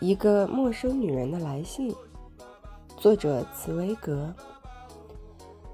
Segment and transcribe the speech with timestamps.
[0.00, 1.92] 一个陌生女人的来信，
[2.96, 4.32] 作者茨威格。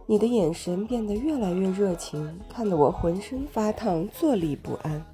[0.07, 5.05] 你的眼神变得越来越热情，看得我浑身发烫，坐立不安。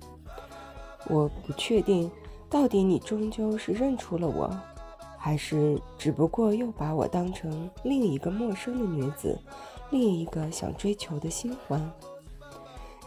[1.09, 2.09] 我不确定，
[2.49, 4.49] 到底你终究是认出了我，
[5.19, 9.37] 还是只不过又把我当成另一个陌生的女子，
[9.91, 11.93] 另一个想追求的新欢。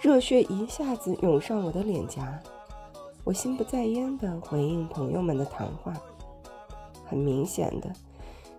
[0.02, 2.42] 热血一下子涌上我的脸颊。
[3.24, 5.94] 我心不在焉地回应朋友们的谈话。
[7.06, 7.89] 很明显的，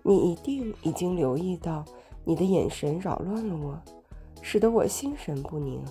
[0.01, 1.85] 你一定已经留意到，
[2.23, 3.79] 你的眼神扰乱了我，
[4.41, 5.83] 使得我心神不宁。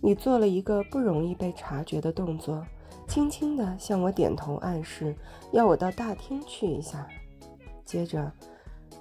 [0.00, 2.64] 你做了一个不容易被察觉的动作，
[3.06, 5.14] 轻轻地向我点头暗示，
[5.52, 7.06] 要我到大厅去一下。
[7.84, 8.32] 接着，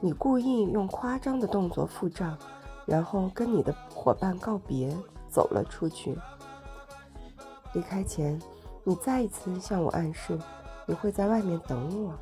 [0.01, 2.38] 你故意用夸张的动作付账，
[2.85, 4.93] 然后跟你的伙伴告别，
[5.29, 6.17] 走了出去。
[7.73, 8.39] 离开前，
[8.83, 10.37] 你再一次向我暗示，
[10.85, 12.13] 你会在外面等我。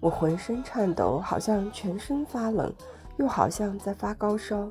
[0.00, 2.72] 我浑身颤抖，好像全身发冷，
[3.16, 4.68] 又好像在发高烧。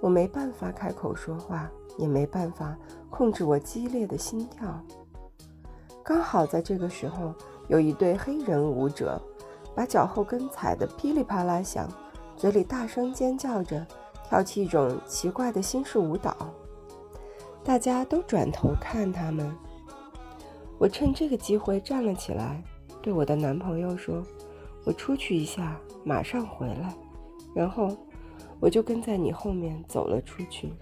[0.00, 2.76] 我没办法开口说话，也没办法
[3.08, 4.80] 控制我激烈的心跳。
[6.04, 7.32] 刚好在这个时候，
[7.68, 9.20] 有一对黑人舞者，
[9.74, 11.88] 把脚后跟踩得噼里啪啦响，
[12.36, 13.86] 嘴里大声尖叫着，
[14.24, 16.34] 跳起一种奇怪的新式舞蹈。
[17.68, 19.54] 大家都转头看他们。
[20.78, 22.64] 我趁这个机会站了起来，
[23.02, 24.24] 对我的男朋友说
[24.86, 26.96] ：“我出去一下，马上回来。”
[27.54, 27.94] 然后
[28.58, 30.72] 我就跟在你后面走了出去。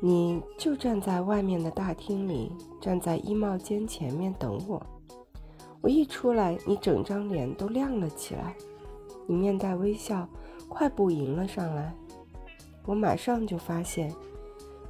[0.00, 4.82] 你就站在外面的大厅里，站在衣帽间前面等我。
[5.82, 8.56] 我一出来，你整张脸都亮了起来，
[9.26, 10.26] 你面带微笑，
[10.66, 11.94] 快步迎了上来。
[12.86, 14.10] 我马上就发现。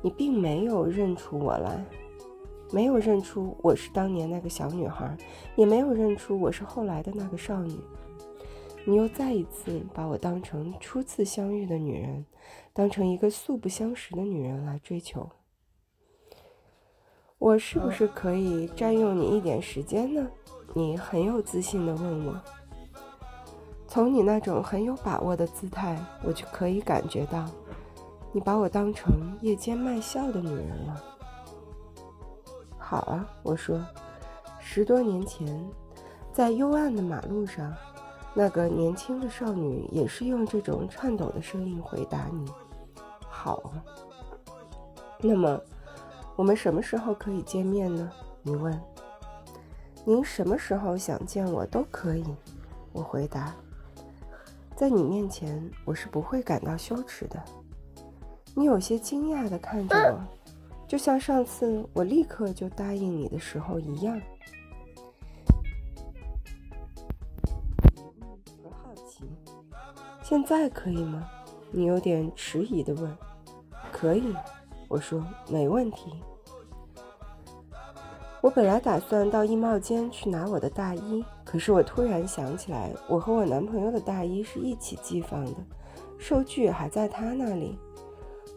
[0.01, 1.85] 你并没有认出我来，
[2.73, 5.17] 没有认出我是当年那个小女孩，
[5.57, 7.79] 也没有认出我是后来的那个少女。
[8.85, 12.25] 你又再一次把我当成初次相遇的女人，
[12.73, 15.29] 当成一个素不相识的女人来追求。
[17.39, 20.27] 我是不是可以占用你一点时间呢？
[20.75, 22.41] 你很有自信地问我。
[23.87, 27.49] 从你那种很有把握的姿态，我就可以感觉到。
[28.33, 31.05] 你把我当成夜间卖笑的女人了。
[32.79, 33.81] 好啊，我说，
[34.59, 35.63] 十多年前，
[36.33, 37.75] 在幽暗的马路上，
[38.35, 42.51] 那个年轻的少女也是用这种颤抖的声音回答你
[43.29, 43.85] ：“好啊。”
[45.21, 45.61] 那么，
[46.37, 48.11] 我们什么时候可以见面呢？
[48.43, 48.81] 你问。
[50.05, 52.25] 您什么时候想见我都可以，
[52.93, 53.55] 我回答。
[54.75, 57.43] 在你面前，我是不会感到羞耻的。
[58.55, 60.21] 你有些惊讶地看着我，
[60.87, 64.21] 就像上次我立刻就答应你的时候一样。
[68.63, 69.25] 我好奇，
[70.23, 71.29] 现在可以吗？
[71.71, 73.17] 你有点迟疑地问。
[73.93, 74.35] 可以，
[74.89, 76.13] 我说没问题。
[78.41, 85.55] 我本来打算到衣帽间去拿我的大衣，可是我突然想起来，我和我男朋友的大衣是一起寄放的，
[86.19, 87.79] 收据还在他那里。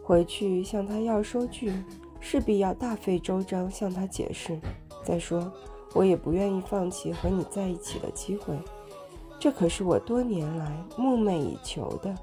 [0.02, 1.72] 回去向他要收据，
[2.18, 4.60] 势必要大费周章向他解释。
[5.04, 5.50] 再说，
[5.94, 8.58] 我也不愿意放弃和你在一起的机会，
[9.38, 12.14] 这可是我多年来梦寐以求的。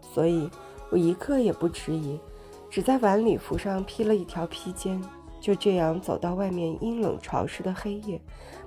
[0.00, 0.50] 所以，
[0.90, 2.18] 我一刻也不迟疑，
[2.68, 5.00] 只在晚礼服上披了一条披肩，
[5.40, 8.20] 就这样走到外面阴冷潮湿的黑夜，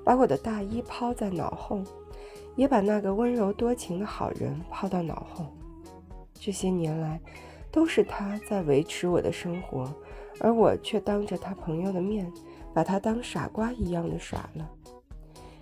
[0.06, 1.82] 把我的大衣抛在脑后，
[2.56, 5.46] 也把那个温柔多情的好人抛到脑后。
[6.34, 7.20] 这些年来。
[7.72, 9.94] 都是他在维持我的生活，
[10.40, 12.32] 而我却当着他朋友的面，
[12.74, 14.70] 把他当傻瓜一样的耍了。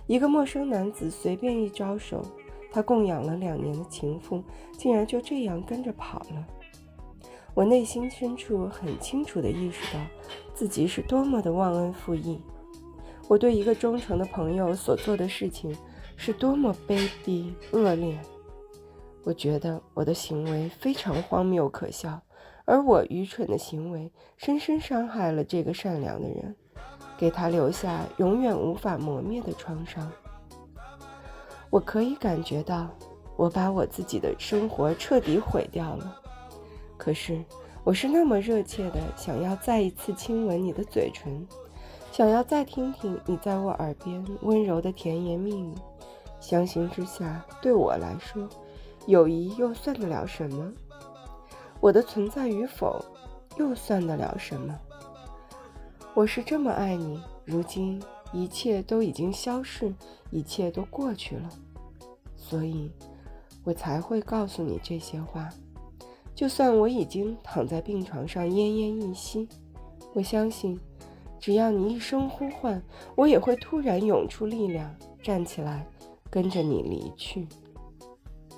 [0.07, 2.23] 一个陌生男子随便一招手，
[2.71, 4.44] 他供养了两年的情妇，
[4.77, 6.45] 竟然就这样跟着跑了。
[7.53, 9.99] 我内心深处很清楚地意识到，
[10.53, 12.39] 自己是多么的忘恩负义。
[13.27, 15.75] 我对一个忠诚的朋友所做的事情，
[16.15, 18.15] 是多么卑鄙恶劣。
[19.25, 22.22] 我觉得我的行为非常荒谬可笑，
[22.63, 26.56] 而我愚蠢的行为深深伤害了这个善良的人，
[27.18, 30.12] 给他留下永远无法磨灭的创伤。
[31.72, 32.88] 我可以感觉到，
[33.36, 36.21] 我把我自己的生活彻底毁掉了。
[36.95, 37.44] 可是，
[37.83, 41.48] 我是那么热切的想要再一次亲吻你的嘴唇，
[42.12, 45.74] 想要再听听你在我耳边温柔的甜言蜜语。
[46.39, 48.48] 相形之下，对我来说，
[49.07, 50.74] 友谊又算得了什么？
[51.80, 53.04] 我的存在与否
[53.57, 54.75] 又算得了什么？
[56.16, 58.02] 我是这么爱你，如今
[58.34, 59.94] 一切都已经消逝，
[60.31, 61.50] 一切都过去了，
[62.36, 62.90] 所以，
[63.63, 65.50] 我才会告诉你这些话。
[66.34, 69.48] 就算我已经躺在病床上奄奄一息，
[70.13, 70.80] 我相信，
[71.40, 72.81] 只要你一声呼唤，
[73.16, 75.88] 我也会突然涌出力量，站起来，
[76.30, 77.48] 跟着你离去。